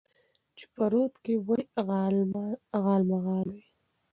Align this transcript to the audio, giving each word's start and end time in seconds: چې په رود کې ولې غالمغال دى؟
چې 0.57 0.65
په 0.73 0.83
رود 0.91 1.13
کې 1.23 1.33
ولې 1.47 1.67
غالمغال 2.85 3.45
دى؟ 3.55 3.63